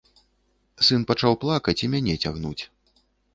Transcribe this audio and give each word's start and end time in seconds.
Сын 0.87 1.05
пачаў 1.11 1.37
плакаць 1.43 1.77
і 1.89 1.91
мяне 1.97 2.17
цягнуць. 2.25 2.57